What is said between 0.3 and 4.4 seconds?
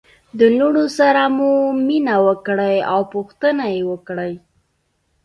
د لوڼو سره مو مینه وکړئ او پوښتنه يې وکړئ